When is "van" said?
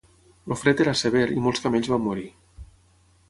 1.93-2.03